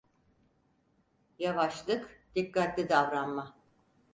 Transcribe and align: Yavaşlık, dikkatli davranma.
Yavaşlık, 1.39 2.09
dikkatli 2.35 2.89
davranma. 2.89 3.53